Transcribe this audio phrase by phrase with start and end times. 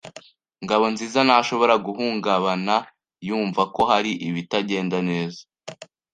[0.63, 2.75] Ngabonziza ntashobora guhungabana
[3.27, 5.41] yumva ko hari ibitagenda neza.